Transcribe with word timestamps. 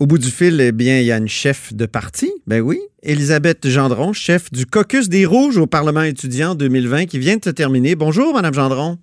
Au 0.00 0.06
bout 0.06 0.16
du 0.16 0.30
fil, 0.30 0.58
eh 0.62 0.72
bien, 0.72 0.98
il 0.98 1.04
y 1.04 1.12
a 1.12 1.18
une 1.18 1.28
chef 1.28 1.74
de 1.74 1.84
parti, 1.84 2.32
ben 2.46 2.62
oui, 2.62 2.80
Elisabeth 3.02 3.68
Gendron, 3.68 4.14
chef 4.14 4.50
du 4.50 4.64
caucus 4.64 5.10
des 5.10 5.26
Rouges 5.26 5.58
au 5.58 5.66
Parlement 5.66 6.00
étudiant 6.00 6.54
2020 6.54 7.04
qui 7.04 7.18
vient 7.18 7.36
de 7.36 7.44
se 7.44 7.50
terminer. 7.50 7.96
Bonjour, 7.96 8.32
Madame 8.32 8.54
Gendron. 8.54 8.96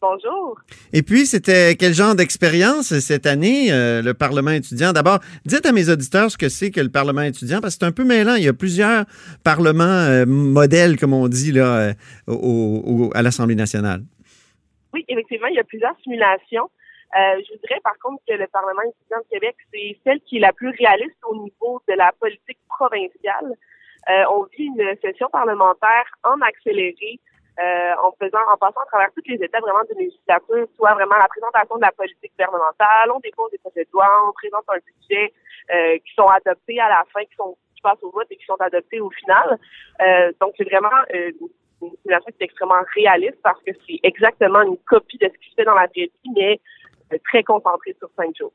Bonjour. 0.00 0.58
Et 0.94 1.02
puis, 1.02 1.26
c'était 1.26 1.74
quel 1.74 1.92
genre 1.92 2.14
d'expérience 2.14 2.98
cette 3.00 3.26
année, 3.26 3.70
euh, 3.70 4.00
le 4.00 4.14
Parlement 4.14 4.52
étudiant? 4.52 4.94
D'abord, 4.94 5.18
dites 5.44 5.66
à 5.66 5.72
mes 5.72 5.90
auditeurs 5.90 6.30
ce 6.30 6.38
que 6.38 6.48
c'est 6.48 6.70
que 6.70 6.80
le 6.80 6.90
Parlement 6.90 7.20
étudiant, 7.20 7.60
parce 7.60 7.74
que 7.74 7.80
c'est 7.80 7.86
un 7.86 7.92
peu 7.92 8.04
mêlant. 8.04 8.36
Il 8.36 8.44
y 8.44 8.48
a 8.48 8.54
plusieurs 8.54 9.04
parlements 9.44 9.84
euh, 9.84 10.24
modèles, 10.24 10.98
comme 10.98 11.12
on 11.12 11.28
dit, 11.28 11.52
là, 11.52 11.94
euh, 12.28 13.10
à 13.12 13.20
l'Assemblée 13.20 13.56
nationale. 13.56 14.00
Oui, 14.94 15.04
effectivement, 15.06 15.48
il 15.48 15.56
y 15.56 15.60
a 15.60 15.64
plusieurs 15.64 15.94
simulations. 16.02 16.70
Euh, 17.14 17.38
je 17.48 17.56
dirais 17.58 17.80
par 17.84 17.96
contre 18.02 18.22
que 18.26 18.34
le 18.34 18.46
Parlement 18.48 18.82
étudiant 18.82 19.18
de 19.18 19.28
Québec, 19.30 19.56
c'est 19.72 19.96
celle 20.02 20.20
qui 20.22 20.38
est 20.38 20.40
la 20.40 20.52
plus 20.52 20.70
réaliste 20.70 21.18
au 21.28 21.36
niveau 21.36 21.80
de 21.88 21.94
la 21.94 22.12
politique 22.18 22.58
provinciale. 22.68 23.54
Euh, 24.10 24.24
on 24.30 24.42
vit 24.44 24.66
une 24.66 24.96
session 25.00 25.28
parlementaire 25.30 26.06
en 26.24 26.40
accéléré, 26.40 27.20
euh, 27.60 27.92
en 28.02 28.10
faisant, 28.18 28.42
en 28.52 28.56
passant 28.56 28.80
à 28.80 28.86
travers 28.86 29.12
toutes 29.14 29.28
les 29.28 29.36
étapes 29.36 29.62
vraiment 29.62 29.86
de 29.88 29.96
législature, 29.96 30.66
soit 30.74 30.94
vraiment 30.94 31.16
la 31.16 31.28
présentation 31.28 31.76
de 31.76 31.82
la 31.82 31.92
politique 31.92 32.32
gouvernementale, 32.36 33.12
on 33.14 33.20
dépose 33.20 33.52
des 33.52 33.58
projets 33.58 33.84
de 33.84 33.90
loi, 33.92 34.08
on 34.28 34.32
présente 34.32 34.64
un 34.68 34.78
budget 34.84 35.32
qui 36.04 36.14
sont 36.14 36.28
adoptés 36.28 36.78
à 36.80 36.88
la 36.90 37.04
fin, 37.12 37.24
qui 37.24 37.34
sont 37.36 37.56
qui 37.74 37.80
passent 37.80 38.02
au 38.02 38.10
vote 38.10 38.26
et 38.30 38.36
qui 38.36 38.44
sont 38.44 38.60
adoptés 38.60 39.00
au 39.00 39.08
final. 39.10 39.58
donc 40.40 40.52
c'est 40.58 40.68
vraiment 40.68 40.90
une 41.80 41.96
simulation 42.02 42.32
qui 42.32 42.42
est 42.42 42.44
extrêmement 42.44 42.82
réaliste 42.94 43.40
parce 43.42 43.62
que 43.62 43.70
c'est 43.86 44.00
exactement 44.02 44.62
une 44.62 44.76
copie 44.78 45.16
de 45.18 45.30
ce 45.32 45.38
qui 45.38 45.50
se 45.50 45.54
fait 45.54 45.64
dans 45.64 45.74
la 45.74 45.86
vie, 45.86 46.10
mais 46.34 46.60
très 47.20 47.42
concentré 47.42 47.94
sur 47.98 48.08
cinq 48.16 48.34
jours. 48.38 48.52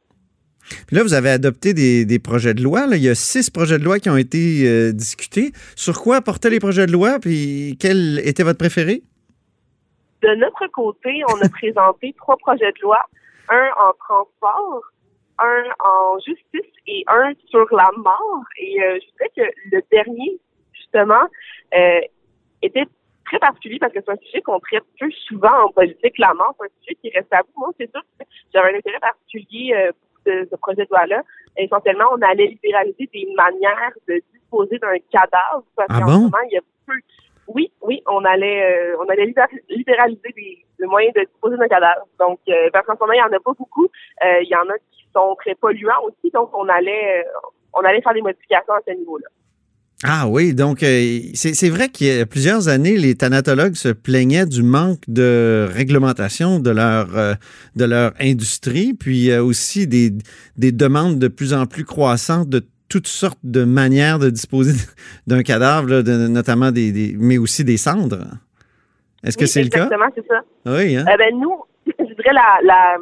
Puis 0.87 0.95
là, 0.95 1.03
vous 1.03 1.13
avez 1.13 1.29
adopté 1.29 1.73
des, 1.73 2.19
projets 2.19 2.53
de 2.53 2.61
loi. 2.61 2.85
Il 2.91 3.03
y 3.03 3.09
a 3.09 3.15
six 3.15 3.49
projets 3.49 3.79
de 3.79 3.83
loi 3.83 3.99
qui 3.99 4.09
ont 4.09 4.17
été 4.17 4.67
euh, 4.67 4.91
discutés. 4.91 5.51
Sur 5.75 6.01
quoi 6.01 6.21
portaient 6.21 6.49
les 6.49 6.59
projets 6.59 6.85
de 6.85 6.91
loi? 6.91 7.19
Puis 7.19 7.77
quel 7.79 8.19
était 8.23 8.43
votre 8.43 8.59
préféré? 8.59 9.01
De 10.21 10.35
notre 10.35 10.67
côté, 10.67 11.21
on 11.29 11.41
a 11.41 11.49
présenté 11.59 12.13
trois 12.17 12.37
projets 12.37 12.71
de 12.71 12.81
loi. 12.81 12.99
Un 13.49 13.69
en 13.79 13.93
transport, 13.93 14.83
un 15.39 15.63
en 15.83 16.19
justice 16.19 16.71
et 16.87 17.03
un 17.07 17.31
sur 17.49 17.65
la 17.71 17.89
mort. 17.97 18.43
Et 18.59 18.81
euh, 18.83 18.99
je 19.01 19.07
dirais 19.17 19.31
que 19.35 19.75
le 19.75 19.81
dernier, 19.91 20.39
justement, 20.73 21.25
euh, 21.75 22.01
était 22.61 22.85
très 23.29 23.39
particulier 23.39 23.79
parce 23.79 23.93
que 23.93 23.99
c'est 24.03 24.11
un 24.11 24.17
sujet 24.17 24.41
qu'on 24.41 24.59
traite 24.59 24.83
peu 24.99 25.09
souvent 25.27 25.65
en 25.65 25.71
politique. 25.71 26.17
La 26.17 26.33
mort, 26.33 26.55
c'est 26.59 26.65
un 26.65 26.69
sujet 26.81 26.95
qui 27.01 27.09
reste 27.15 27.31
à 27.33 27.43
bout. 27.43 27.53
Moi, 27.57 27.69
c'est 27.79 27.89
sûr 27.91 28.01
que 28.01 28.25
j'avais 28.53 28.73
un 28.73 28.77
intérêt 28.77 28.99
particulier 28.99 29.73
euh, 29.73 29.91
pour 29.91 30.33
ce, 30.49 30.55
projet 30.57 30.83
de 30.83 30.89
loi-là. 30.89 31.21
Essentiellement, 31.57 32.05
on 32.11 32.21
allait 32.21 32.47
libéraliser 32.47 33.09
des 33.13 33.27
manières 33.35 33.93
de 34.07 34.21
disposer 34.33 34.79
d'un 34.79 34.97
cadavre 35.11 35.63
parce 35.75 35.89
ah 35.91 35.99
qu'en 35.99 36.07
ce 36.07 36.13
moment, 36.13 36.43
il 36.49 36.53
y 36.53 36.57
a 36.57 36.61
peu. 36.85 36.93
Oui, 37.47 37.71
oui, 37.81 38.03
on 38.07 38.23
allait, 38.25 38.91
euh, 38.91 38.97
on 38.99 39.09
allait 39.09 39.33
libéraliser 39.69 40.33
des, 40.35 40.85
moyens 40.85 41.13
de 41.15 41.21
disposer 41.21 41.57
d'un 41.57 41.67
cadavre. 41.67 42.05
Donc, 42.19 42.39
euh, 42.47 42.69
parce 42.71 42.85
qu'en 42.85 42.95
ce 42.95 42.99
moment, 42.99 43.13
il 43.13 43.17
n'y 43.17 43.23
en 43.23 43.37
a 43.37 43.39
pas 43.39 43.53
beaucoup. 43.57 43.87
il 44.21 44.47
y 44.47 44.55
en 44.55 44.69
a 44.69 44.77
qui 44.91 45.07
sont 45.15 45.35
très 45.35 45.55
polluants 45.55 46.03
aussi. 46.03 46.31
Donc, 46.31 46.55
on 46.55 46.67
allait, 46.69 47.25
on 47.73 47.81
allait 47.81 48.01
faire 48.01 48.13
des 48.13 48.21
modifications 48.21 48.73
à 48.73 48.81
ce 48.87 48.93
niveau-là. 48.93 49.27
Ah 50.05 50.27
oui, 50.29 50.53
donc 50.53 50.81
euh, 50.81 51.19
c'est 51.33 51.69
vrai 51.69 51.89
qu'il 51.89 52.07
y 52.07 52.21
a 52.21 52.25
plusieurs 52.25 52.69
années, 52.69 52.95
les 52.95 53.15
thanatologues 53.15 53.75
se 53.75 53.89
plaignaient 53.89 54.45
du 54.45 54.63
manque 54.63 55.01
de 55.09 55.67
réglementation 55.69 56.59
de 56.59 56.69
leur, 56.69 57.17
euh, 57.17 57.33
de 57.75 57.83
leur 57.83 58.13
industrie, 58.17 58.93
puis 58.93 59.35
aussi 59.35 59.87
des, 59.87 60.11
des 60.55 60.71
demandes 60.71 61.19
de 61.19 61.27
plus 61.27 61.53
en 61.53 61.65
plus 61.65 61.83
croissantes 61.83 62.47
de 62.47 62.65
toutes 62.87 63.07
sortes 63.07 63.39
de 63.43 63.65
manières 63.65 64.19
de 64.19 64.29
disposer 64.29 64.73
d'un 65.27 65.43
cadavre, 65.43 66.01
de, 66.01 66.27
notamment 66.27 66.71
des, 66.71 66.93
des, 66.93 67.15
mais 67.17 67.37
aussi 67.37 67.65
des 67.65 67.77
cendres. 67.77 68.25
Est-ce 69.23 69.37
que 69.37 69.45
c'est 69.45 69.63
le 69.63 69.69
cas? 69.69 69.83
Exactement, 69.83 70.11
c'est 70.15 70.27
ça. 70.27 70.41
Oui, 70.65 70.95
hein? 70.95 71.05
Eh 71.13 71.17
ben, 71.17 71.37
nous, 71.37 71.61
je 71.85 72.13
dirais 72.15 72.33
la, 72.33 72.59
la, 72.63 72.95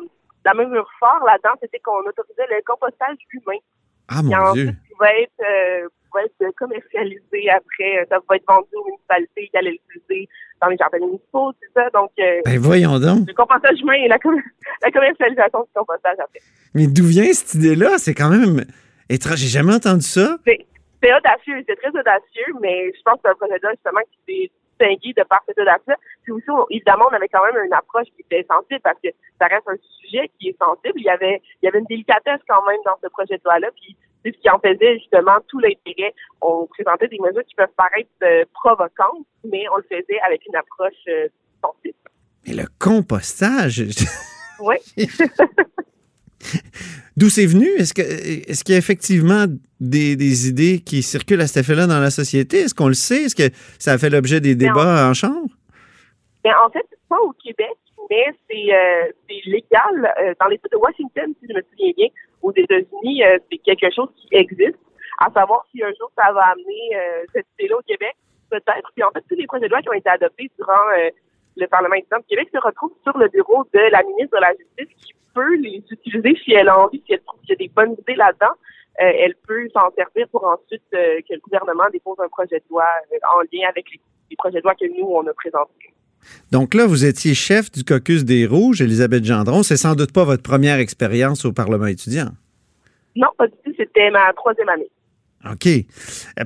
la 0.45 0.53
mesure 0.55 0.87
forte 0.99 1.21
là-dedans, 1.27 1.55
c'était 1.61 1.79
qu'on 1.79 1.99
autorisait 1.99 2.47
le 2.49 2.61
compostage 2.65 3.17
humain. 3.31 3.59
Ah, 4.07 4.23
mon 4.23 4.53
Dieu. 4.53 4.71
pouvait 4.91 5.23
être 5.23 5.89
euh, 6.15 6.45
être 6.45 6.55
commercialisé 6.55 7.49
après. 7.49 8.05
Ça 8.09 8.17
va 8.27 8.35
être 8.35 8.45
vendu 8.47 8.67
aux 8.75 8.85
municipalités 8.85 9.47
qui 9.49 9.57
allaient 9.57 9.71
l'utiliser 9.71 10.29
dans 10.61 10.67
les 10.67 10.77
jardins 10.77 10.99
municipaux, 10.99 11.53
c'est 11.61 11.79
ça? 11.79 11.89
Donc, 11.91 12.11
euh, 12.19 12.41
ben 12.45 12.59
voyons 12.59 12.99
donc. 12.99 13.27
Le 13.27 13.33
compostage 13.33 13.79
humain 13.79 13.93
et 13.93 14.07
la, 14.07 14.17
commercialisation 14.91 15.61
du 15.61 15.69
compostage 15.73 16.17
après. 16.19 16.39
Mais 16.73 16.87
d'où 16.87 17.05
vient 17.05 17.31
cette 17.31 17.53
idée-là? 17.55 17.97
C'est 17.97 18.15
quand 18.15 18.29
même 18.29 18.65
étrange. 19.09 19.37
J'ai 19.37 19.47
jamais 19.47 19.75
entendu 19.75 20.05
ça. 20.05 20.37
C'est 20.45 21.13
audacieux, 21.13 21.63
c'est 21.67 21.75
très 21.75 21.89
audacieux, 21.89 22.53
mais 22.59 22.91
je 22.91 23.01
pense 23.05 23.15
que 23.15 23.21
c'est 23.25 23.29
un 23.29 23.35
projet 23.35 23.59
là 23.61 23.69
justement 23.71 24.01
qui 24.01 24.17
s'est 24.25 24.51
distingué 24.79 25.13
de 25.13 25.23
par 25.27 25.41
cette 25.47 25.59
audace-là. 25.59 25.95
Puis 26.23 26.31
aussi, 26.31 26.49
évidemment, 26.71 27.05
on 27.11 27.15
avait 27.15 27.29
quand 27.29 27.43
même 27.45 27.63
une 27.63 27.73
approche 27.73 28.07
qui 28.15 28.21
était 28.21 28.45
sensible 28.49 28.81
parce 28.83 28.97
que 29.03 29.09
ça 29.39 29.45
reste 29.45 29.67
un 29.67 29.77
sujet 30.01 30.29
qui 30.39 30.49
est 30.49 30.57
sensible. 30.57 30.97
Il 30.97 31.05
y 31.05 31.09
avait, 31.09 31.41
il 31.61 31.65
y 31.65 31.69
avait 31.69 31.79
une 31.79 31.85
délicatesse 31.85 32.41
quand 32.47 32.65
même 32.65 32.79
dans 32.83 32.97
ce 33.03 33.09
projet 33.09 33.37
de 33.37 33.43
loi-là. 33.45 33.69
Puis 33.75 33.95
c'est 34.27 34.35
ce 34.35 34.41
qui 34.41 34.49
en 34.49 34.59
faisait 34.59 34.99
justement 34.99 35.37
tout 35.47 35.59
l'intérêt. 35.59 36.13
On 36.41 36.67
présentait 36.67 37.07
des 37.07 37.19
mesures 37.19 37.45
qui 37.47 37.55
peuvent 37.55 37.67
paraître 37.77 38.09
euh, 38.23 38.43
provocantes, 38.53 39.25
mais 39.45 39.63
on 39.73 39.77
le 39.77 39.83
faisait 39.83 40.19
avec 40.25 40.41
une 40.45 40.55
approche 40.55 40.93
euh, 41.07 41.27
sensible. 41.63 41.95
Mais 42.45 42.53
le 42.53 42.65
compostage. 42.79 43.83
oui. 44.59 44.75
D'où 47.17 47.29
c'est 47.29 47.45
venu? 47.45 47.67
Est-ce 47.77 47.93
que 47.93 48.01
est-ce 48.01 48.63
qu'il 48.63 48.73
y 48.73 48.75
a 48.75 48.79
effectivement 48.79 49.45
des, 49.79 50.47
idées 50.47 50.81
qui 50.81 51.01
circulent 51.01 51.41
à 51.41 51.47
cet 51.47 51.63
effet-là 51.63 51.87
dans 51.87 51.99
la 51.99 52.11
société? 52.11 52.59
Est-ce 52.59 52.75
qu'on 52.75 52.87
le 52.87 52.93
sait? 52.93 53.23
Est-ce 53.23 53.35
que 53.35 53.49
ça 53.79 53.93
a 53.93 53.97
fait 53.97 54.09
l'objet 54.09 54.39
des 54.39 54.55
débats 54.55 55.09
en, 55.09 55.13
chambre? 55.15 55.49
Mais 56.45 56.51
en 56.53 56.69
fait, 56.69 56.85
pas 57.09 57.19
au 57.21 57.31
Québec, 57.43 57.75
mais 58.09 58.25
c'est 58.47 58.71
euh, 58.71 59.11
légal 59.45 60.35
dans 60.39 60.47
l'État 60.47 60.67
de 60.71 60.77
Washington, 60.77 61.33
si 61.39 61.47
je 61.49 61.53
me 61.55 61.61
souviens 61.71 61.93
bien 61.97 62.07
aux 62.47 62.53
États-Unis, 62.55 63.23
euh, 63.23 63.37
c'est 63.51 63.57
quelque 63.57 63.93
chose 63.93 64.09
qui 64.15 64.27
existe. 64.31 64.79
À 65.19 65.29
savoir 65.31 65.65
si 65.71 65.83
un 65.83 65.91
jour 65.99 66.09
ça 66.15 66.31
va 66.31 66.53
amener 66.53 66.95
euh, 66.95 67.25
cette 67.33 67.47
idée-là 67.59 67.77
au 67.77 67.81
Québec, 67.81 68.15
peut-être. 68.49 68.89
Puis 68.95 69.03
en 69.03 69.11
fait, 69.11 69.23
tous 69.27 69.35
les 69.35 69.47
projets 69.47 69.65
de 69.65 69.71
loi 69.71 69.81
qui 69.81 69.89
ont 69.89 69.93
été 69.93 70.09
adoptés 70.09 70.49
durant 70.57 70.87
euh, 70.97 71.09
le 71.57 71.67
Parlement 71.67 71.95
étudiant 71.95 72.19
du 72.19 72.27
Québec 72.27 72.49
se 72.53 72.59
retrouvent 72.59 72.95
sur 73.03 73.17
le 73.17 73.27
bureau 73.27 73.65
de 73.73 73.79
la 73.91 74.01
ministre 74.03 74.37
de 74.37 74.41
la 74.41 74.51
Justice 74.51 74.95
qui 75.03 75.13
peut 75.33 75.55
les 75.55 75.83
utiliser 75.89 76.35
si 76.43 76.53
elle 76.53 76.69
a 76.69 76.79
envie, 76.79 77.03
si 77.05 77.13
elle 77.13 77.21
trouve 77.21 77.41
qu'il 77.41 77.49
y 77.49 77.53
a 77.53 77.55
des 77.57 77.67
bonnes 77.67 77.95
idées 77.99 78.15
là-dedans. 78.15 78.55
elle 78.97 79.35
peut 79.47 79.67
s'en 79.73 79.91
servir 79.91 80.27
pour 80.29 80.45
ensuite 80.45 80.83
que 80.91 81.33
le 81.33 81.39
gouvernement 81.39 81.89
dépose 81.91 82.17
un 82.19 82.29
projet 82.29 82.59
de 82.59 82.65
loi 82.69 82.85
en 83.35 83.41
lien 83.51 83.67
avec 83.67 83.91
les, 83.91 83.99
les 84.29 84.35
projets 84.37 84.59
de 84.59 84.63
loi 84.63 84.75
que 84.75 84.85
nous, 84.85 85.07
on 85.07 85.25
a 85.27 85.33
présentés. 85.33 85.93
Donc 86.51 86.73
là, 86.73 86.85
vous 86.85 87.05
étiez 87.05 87.33
chef 87.33 87.71
du 87.71 87.83
caucus 87.83 88.23
des 88.23 88.45
Rouges, 88.45 88.81
Elisabeth 88.81 89.25
Gendron. 89.25 89.63
C'est 89.63 89.77
sans 89.77 89.95
doute 89.95 90.11
pas 90.11 90.23
votre 90.23 90.43
première 90.43 90.79
expérience 90.79 91.45
au 91.45 91.51
Parlement 91.51 91.87
étudiant. 91.87 92.29
Non, 93.15 93.27
pas 93.37 93.47
du 93.47 93.53
tout. 93.65 93.73
C'était 93.77 94.09
ma 94.11 94.31
troisième 94.33 94.69
année. 94.69 94.89
OK. 95.45 95.67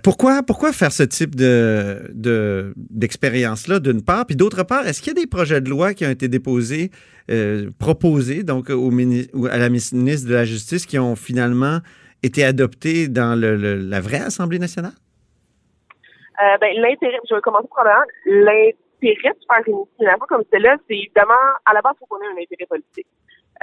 Pourquoi, 0.03 0.44
pourquoi 0.44 0.74
faire 0.74 0.92
ce 0.92 1.03
type 1.03 1.36
de, 1.36 2.74
d'expérience-là, 2.75 3.80
d'une 3.80 4.03
part? 4.03 4.25
Puis 4.25 4.36
d'autre 4.36 4.64
part, 4.64 4.86
est-ce 4.88 5.02
qu'il 5.02 5.14
y 5.14 5.18
a 5.18 5.22
des 5.22 5.28
projets 5.28 5.62
de 5.62 5.69
loi 5.69 5.94
qui 5.94 6.06
ont 6.06 6.09
été 6.09 6.28
déposés, 6.28 6.92
euh, 7.30 7.69
proposés 7.80 8.44
donc 8.44 8.69
au, 8.69 8.92
à 9.50 9.58
la 9.58 9.69
ministre 9.69 10.28
de 10.28 10.34
la 10.34 10.46
Justice 10.46 10.86
qui 10.86 11.00
ont 11.00 11.16
finalement 11.16 11.80
été 12.24 12.44
adoptés 12.44 13.08
dans 13.08 13.40
la 13.40 14.02
vraie 14.02 14.22
Assemblée 14.22 14.59
nationale? 14.59 14.94
Euh, 16.42 16.58
ben, 16.59 16.74
l'intérêt, 16.75 17.18
je 17.30 17.36
vais 17.36 17.42
commencer 17.42 17.68
probablement, 17.69 18.06
l'intérêt 18.25 18.75
l'intérêt 19.01 19.34
de 19.34 19.45
faire 19.45 19.63
une 19.67 20.17
comme 20.28 20.44
celle-là, 20.51 20.78
c'est 20.88 20.97
évidemment, 20.97 21.34
à 21.66 21.73
la 21.73 21.81
base, 21.81 21.94
il 21.95 22.00
faut 22.00 22.06
qu'on 22.06 22.22
ait 22.22 22.28
un 22.28 22.41
intérêt 22.41 22.66
politique. 22.67 23.07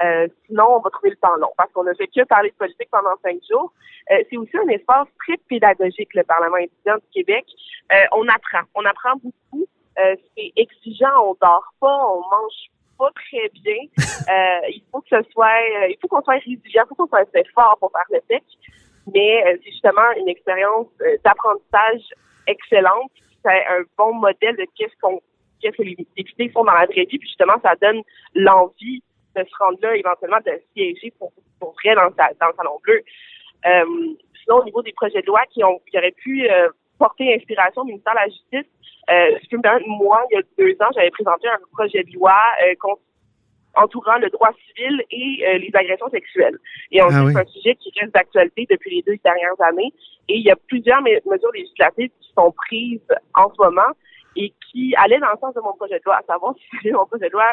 Euh, 0.05 0.29
sinon, 0.47 0.77
on 0.77 0.81
va 0.81 0.91
trouver 0.91 1.11
le 1.11 1.17
temps 1.17 1.35
long 1.37 1.51
parce 1.57 1.73
qu'on 1.73 1.87
a 1.87 1.95
fait 1.95 2.07
que 2.07 2.25
parler 2.25 2.51
de 2.51 2.55
politique 2.55 2.89
pendant 2.91 3.17
cinq 3.23 3.39
jours. 3.51 3.73
Euh, 4.11 4.23
c'est 4.31 4.37
aussi 4.37 4.57
un 4.57 4.69
espace 4.69 5.09
très 5.25 5.37
pédagogique, 5.49 6.15
le 6.15 6.23
Parlement 6.23 6.57
étudiant 6.57 6.97
du 6.97 7.09
Québec. 7.13 7.45
Euh, 7.93 7.97
on 8.13 8.29
apprend. 8.29 8.63
On 8.75 8.85
apprend 8.85 9.15
beaucoup. 9.17 9.67
c'est 9.97 10.53
exigeant. 10.57 11.11
On 11.25 11.37
dort 11.41 11.75
pas. 11.81 12.05
On 12.13 12.21
mange 12.21 12.71
pas 12.97 13.11
très 13.15 13.49
bien. 13.49 13.77
il 14.69 14.83
faut 14.93 15.01
que 15.01 15.09
ce 15.11 15.31
soit, 15.33 15.61
il 15.89 15.97
faut 16.01 16.07
qu'on 16.07 16.23
soit 16.23 16.35
résilient. 16.35 16.85
Il 16.85 16.89
faut 16.89 16.95
qu'on 16.95 17.09
soit 17.09 17.21
assez 17.21 17.49
fort 17.53 17.77
pour 17.81 17.91
faire 17.91 18.07
le 18.11 18.21
texte. 18.29 18.57
Mais 19.13 19.43
c'est 19.65 19.71
justement 19.71 20.13
une 20.17 20.29
expérience 20.29 20.87
d'apprentissage 21.25 22.03
excellente. 22.47 23.11
C'est 23.45 23.67
un 23.67 23.83
bon 23.97 24.15
modèle 24.15 24.57
de 24.57 24.67
qu'est-ce 24.77 24.95
qu'on 25.01 25.21
qu'est-ce 25.61 25.77
que 25.77 25.83
les 25.83 25.97
députés 26.17 26.49
font 26.51 26.65
dans 26.65 26.73
la 26.73 26.87
vraie 26.87 27.05
vie, 27.05 27.19
puis 27.19 27.29
justement, 27.29 27.55
ça 27.63 27.75
donne 27.81 28.03
l'envie 28.35 29.03
de 29.37 29.45
se 29.45 29.57
rendre 29.59 29.79
là, 29.83 29.97
éventuellement, 29.97 30.39
de 30.47 30.61
siéger 30.73 31.13
pour, 31.19 31.33
pour 31.61 31.75
vrai 31.83 31.95
dans, 31.95 32.11
dans 32.11 32.49
le 32.49 32.55
Salon 32.57 32.79
Bleu. 32.83 33.03
Euh, 33.67 33.85
sinon, 34.43 34.61
au 34.61 34.65
niveau 34.65 34.83
des 34.83 34.93
projets 34.93 35.21
de 35.21 35.27
loi 35.27 35.43
qui, 35.51 35.63
ont, 35.65 35.81
qui 35.91 35.99
auraient 35.99 36.13
pu 36.13 36.49
euh, 36.49 36.69
porter 36.99 37.35
inspiration 37.35 37.83
au 37.83 37.85
ministère 37.85 38.15
de 38.15 38.19
la 38.19 38.29
Justice, 38.29 38.73
euh, 39.11 39.81
moi, 39.87 40.25
il 40.31 40.35
y 40.35 40.39
a 40.39 40.43
deux 40.59 40.77
ans, 40.83 40.91
j'avais 40.95 41.11
présenté 41.11 41.49
un 41.49 41.59
projet 41.73 42.05
de 42.05 42.13
loi 42.13 42.37
entourant 43.83 44.19
le 44.19 44.29
droit 44.31 44.51
civil 44.67 45.03
et 45.11 45.45
euh, 45.47 45.59
les 45.59 45.71
agressions 45.75 46.11
sexuelles. 46.11 46.59
Et 46.91 47.01
on 47.03 47.09
Ah 47.11 47.25
oui. 47.25 47.33
c'est 47.33 47.41
un 47.41 47.47
sujet 47.47 47.75
qui 47.77 47.91
reste 47.99 48.13
d'actualité 48.15 48.67
depuis 48.71 48.97
les 48.97 49.03
deux 49.03 49.17
dernières 49.25 49.61
années. 49.61 49.93
Et 50.29 50.37
il 50.37 50.43
y 50.43 50.51
a 50.51 50.57
plusieurs 50.57 51.01
me- 51.03 51.21
mesures 51.31 51.53
législatives 51.53 52.11
qui 52.21 52.31
sont 52.37 52.53
prises 52.53 53.01
en 53.35 53.49
ce 53.51 53.63
moment 53.63 53.93
et 54.37 54.53
qui 54.71 54.95
allaient 54.97 55.19
dans 55.21 55.31
le 55.33 55.39
sens 55.41 55.55
de 55.55 55.61
mon 55.61 55.73
projet 55.75 55.99
de 55.99 56.03
loi, 56.05 56.17
à 56.17 56.23
savoir 56.23 56.55
si 56.59 56.77
c'est 56.83 56.93
mon 56.93 57.07
projet 57.07 57.29
de 57.29 57.33
loi, 57.33 57.53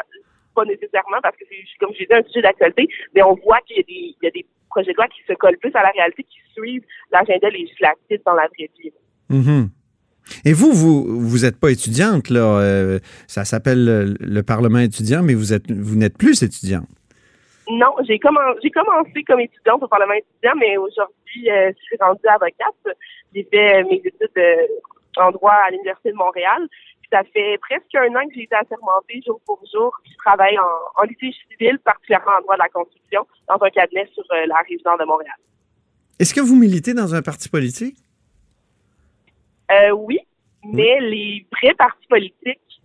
pas 0.54 0.64
nécessairement 0.64 1.18
parce 1.22 1.36
que 1.36 1.44
c'est, 1.48 1.56
comme 1.80 1.92
je 1.94 2.04
dit, 2.04 2.06
un 2.12 2.22
sujet 2.24 2.42
d'actualité, 2.42 2.88
mais 3.14 3.22
on 3.22 3.34
voit 3.34 3.60
qu'il 3.66 3.76
y 3.76 3.80
a 3.80 3.82
des, 3.82 3.92
il 3.92 4.16
y 4.22 4.26
a 4.26 4.30
des 4.30 4.46
projets 4.70 4.92
de 4.92 4.96
loi 4.96 5.06
qui 5.08 5.22
se 5.26 5.32
collent 5.34 5.58
plus 5.58 5.74
à 5.74 5.82
la 5.82 5.90
réalité, 5.90 6.22
qui 6.24 6.38
suivent 6.54 6.84
l'agenda 7.12 7.48
législatif 7.50 8.20
dans 8.24 8.34
la 8.34 8.46
vraie 8.48 8.70
vie. 8.78 8.92
Mhm. 9.28 9.68
Et 10.44 10.52
vous, 10.52 10.72
vous, 10.72 11.20
vous 11.20 11.38
n'êtes 11.38 11.58
pas 11.58 11.70
étudiante, 11.70 12.30
là. 12.30 12.60
euh, 12.60 12.98
ça 13.26 13.44
s'appelle 13.44 13.84
le, 13.84 14.14
le 14.18 14.42
Parlement 14.42 14.78
étudiant, 14.80 15.22
mais 15.22 15.34
vous 15.34 15.52
êtes, 15.52 15.70
vous 15.70 15.96
n'êtes 15.96 16.18
plus 16.18 16.42
étudiante. 16.42 16.88
Non, 17.68 17.94
j'ai 18.06 18.18
commen- 18.18 18.56
j'ai 18.62 18.70
commencé 18.70 19.24
comme 19.26 19.40
étudiante 19.40 19.82
au 19.82 19.88
Parlement 19.88 20.14
étudiant, 20.14 20.54
mais 20.58 20.76
aujourd'hui, 20.76 21.50
euh, 21.50 21.72
je 21.76 21.82
suis 21.82 21.96
rendue 22.00 22.20
avocate. 22.28 22.96
J'ai 23.34 23.44
fait 23.50 23.82
euh, 23.82 23.84
mes 23.90 23.96
études 23.96 24.38
euh, 24.38 24.66
en 25.16 25.30
droit 25.32 25.58
à 25.66 25.70
l'Université 25.70 26.10
de 26.10 26.16
Montréal. 26.16 26.68
Puis 27.00 27.08
ça 27.12 27.22
fait 27.32 27.58
presque 27.60 27.94
un 27.94 28.14
an 28.14 28.26
que 28.28 28.34
j'ai 28.34 28.44
été 28.44 28.54
assermentée 28.54 29.20
jour 29.26 29.40
pour 29.46 29.60
jour. 29.72 29.92
Puis 30.04 30.12
je 30.12 30.18
travaille 30.18 30.56
en, 30.58 31.02
en 31.02 31.04
litige 31.04 31.34
civil, 31.50 31.78
particulièrement 31.84 32.32
en 32.38 32.42
droit 32.42 32.54
de 32.54 32.62
la 32.62 32.68
construction, 32.68 33.26
dans 33.48 33.58
un 33.60 33.70
cabinet 33.70 34.08
sur 34.14 34.24
la 34.30 34.56
rive 34.68 34.80
nord 34.84 34.98
de 34.98 35.04
Montréal. 35.04 35.36
Est-ce 36.18 36.34
que 36.34 36.40
vous 36.40 36.56
militez 36.56 36.94
dans 36.94 37.14
un 37.14 37.22
parti 37.22 37.48
politique? 37.48 37.96
Euh, 39.72 39.90
oui, 39.90 40.18
mais 40.64 41.00
les 41.00 41.46
vrais 41.52 41.74
partis 41.74 42.06
politiques 42.08 42.80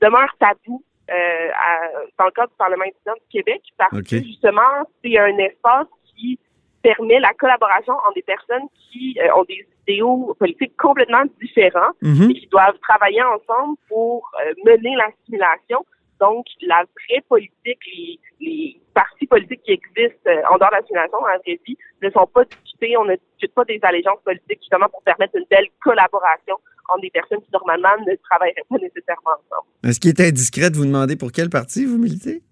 demeurent 0.00 0.34
tabous 0.38 0.82
euh, 1.10 1.48
à- 1.54 1.90
dans 2.18 2.26
le 2.26 2.30
cadre 2.30 2.50
du 2.50 2.56
Parlement 2.56 2.84
étudiant 2.84 3.14
du 3.14 3.28
Québec 3.30 3.62
parce 3.76 3.90
que 3.90 3.98
justement, 4.24 4.60
c'est 5.04 5.18
un 5.18 5.36
espace 5.38 5.86
qui 6.14 6.38
permet 6.82 7.18
la 7.20 7.32
collaboration 7.34 7.92
entre 7.94 8.14
des 8.14 8.22
personnes 8.22 8.68
qui 8.90 9.18
euh, 9.20 9.34
ont 9.36 9.44
des 9.44 9.66
idéaux 9.88 10.34
politiques 10.38 10.76
complètement 10.76 11.24
différents 11.40 11.90
Mhm. 12.02 12.30
et 12.30 12.34
qui 12.34 12.46
doivent 12.46 12.78
travailler 12.78 13.22
ensemble 13.22 13.76
pour 13.88 14.30
euh, 14.40 14.52
mener 14.64 14.94
l'assimilation. 14.96 15.84
Donc, 16.20 16.46
la 16.62 16.84
vraie 16.84 17.22
politique, 17.28 17.80
les, 17.94 18.18
les 18.40 18.80
partis 18.94 19.26
politiques 19.26 19.62
qui 19.64 19.72
existent 19.72 20.28
euh, 20.28 20.42
en 20.50 20.58
dehors 20.58 20.70
de 20.70 20.76
l'assimilation 20.76 21.18
dans 21.20 21.26
la 21.26 21.38
vraie 21.38 21.58
vie 21.66 21.76
ne 22.02 22.10
sont 22.10 22.26
pas 22.26 22.44
discutés. 22.44 22.96
On 22.98 23.04
ne 23.04 23.16
discute 23.16 23.54
pas 23.54 23.64
des 23.64 23.78
allégeances 23.82 24.20
politiques 24.24 24.60
justement 24.60 24.88
pour 24.88 25.02
permettre 25.02 25.36
une 25.36 25.46
belle 25.50 25.66
collaboration 25.82 26.56
entre 26.88 27.00
des 27.02 27.10
personnes 27.10 27.40
qui 27.40 27.50
normalement 27.52 27.96
ne 28.06 28.14
travailleraient 28.28 28.64
pas 28.68 28.76
nécessairement 28.78 29.30
ensemble. 29.40 29.68
Est-ce 29.84 29.98
qu'il 30.00 30.10
est 30.10 30.20
indiscret 30.20 30.70
de 30.70 30.76
vous 30.76 30.84
demander 30.84 31.16
pour 31.16 31.32
quel 31.32 31.48
parti 31.48 31.86
vous 31.86 31.98
militez? 31.98 32.42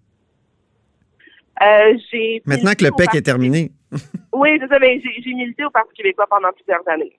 Euh, 1.61 1.93
j'ai 2.11 2.41
Maintenant 2.45 2.71
que 2.71 2.85
le 2.85 2.91
PEC 2.91 3.05
Parti- 3.05 3.17
est 3.17 3.21
terminé. 3.21 3.71
Oui, 4.33 4.49
c'est 4.61 4.67
ça. 4.69 4.79
Mais 4.79 5.01
j'ai 5.03 5.21
j'ai 5.21 5.33
milité 5.33 5.65
au 5.65 5.69
Parti 5.69 5.93
québécois 5.93 6.25
pendant 6.29 6.51
plusieurs 6.53 6.87
années. 6.87 7.11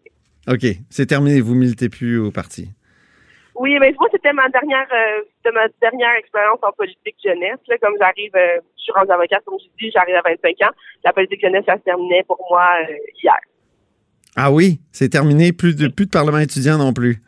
OK, 0.48 0.64
c'est 0.88 1.06
terminé. 1.06 1.40
Vous 1.40 1.54
militez 1.54 1.88
plus 1.90 2.18
au 2.18 2.30
parti. 2.30 2.70
Oui, 3.60 3.76
mais 3.78 3.94
moi, 3.98 4.08
c'était 4.10 4.32
ma 4.32 4.48
dernière 4.48 4.88
euh, 4.90 5.22
c'était 5.36 5.52
ma 5.54 5.68
dernière 5.82 6.14
expérience 6.16 6.60
en 6.62 6.72
politique 6.72 7.16
jeunesse. 7.22 7.58
Là, 7.68 7.76
comme 7.76 7.94
j'arrive, 8.00 8.34
euh, 8.34 8.58
je 8.78 8.84
suis 8.84 8.92
rendue 8.92 9.12
avocate, 9.12 9.44
comme 9.44 9.58
je 9.60 9.66
dis, 9.78 9.90
j'arrive 9.92 10.14
à 10.14 10.22
25 10.22 10.66
ans. 10.66 10.72
La 11.04 11.12
politique 11.12 11.42
jeunesse, 11.42 11.64
ça 11.66 11.76
se 11.76 11.82
terminait 11.82 12.24
pour 12.26 12.38
moi 12.48 12.66
euh, 12.88 12.94
hier. 13.22 13.36
Ah 14.34 14.50
oui, 14.50 14.80
c'est 14.92 15.10
terminé? 15.10 15.52
Plus 15.52 15.76
de, 15.76 15.88
plus 15.88 16.06
de 16.06 16.10
Parlement 16.10 16.38
étudiant 16.38 16.78
non 16.78 16.94
plus? 16.94 17.18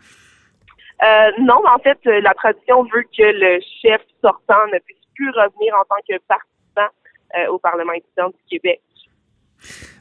Non, 1.41 1.61
en 1.67 1.79
fait, 1.81 1.99
la 2.05 2.33
tradition 2.33 2.85
veut 2.85 3.03
que 3.03 3.25
le 3.25 3.61
chef 3.83 4.01
sortant 4.23 4.65
ne 4.73 4.79
puisse 4.79 5.05
plus 5.15 5.29
revenir 5.31 5.75
en 5.75 5.85
tant 5.85 6.01
que 6.09 6.17
participant 6.29 7.51
au 7.51 7.59
Parlement 7.59 7.93
étudiant 7.93 8.29
du 8.29 8.39
Québec. 8.49 8.81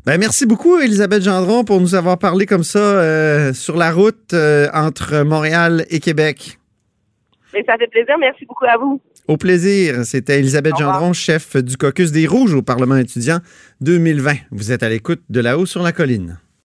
Ben, 0.05 0.17
merci 0.17 0.45
beaucoup, 0.45 0.79
Elisabeth 0.79 1.23
Gendron, 1.23 1.63
pour 1.63 1.79
nous 1.79 1.93
avoir 1.93 2.17
parlé 2.17 2.45
comme 2.45 2.63
ça 2.63 2.79
euh, 2.79 3.53
sur 3.53 3.77
la 3.77 3.91
route 3.91 4.33
euh, 4.33 4.67
entre 4.73 5.23
Montréal 5.23 5.85
et 5.89 5.99
Québec. 5.99 6.57
Mais 7.53 7.63
ça 7.67 7.77
fait 7.77 7.87
plaisir. 7.87 8.15
Merci 8.19 8.45
beaucoup 8.45 8.65
à 8.65 8.77
vous. 8.77 9.01
Au 9.27 9.37
plaisir. 9.37 10.03
C'était 10.05 10.39
Elisabeth. 10.39 10.77
Gendron, 10.77 11.13
chef 11.13 11.55
du 11.57 11.77
caucus 11.77 12.11
des 12.11 12.25
Rouges 12.25 12.53
au 12.53 12.61
Parlement 12.61 12.97
étudiant 12.97 13.39
2020. 13.81 14.33
Vous 14.51 14.71
êtes 14.71 14.83
à 14.83 14.89
l'écoute 14.89 15.21
de 15.29 15.39
là-haut 15.39 15.65
sur 15.65 15.83
la 15.83 15.91
colline. 15.91 16.39